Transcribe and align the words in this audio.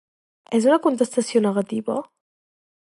És 0.59 0.65
una 0.69 0.79
contestació 0.87 1.43
negativa? 1.49 2.01